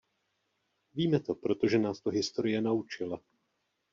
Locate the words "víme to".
0.93-1.35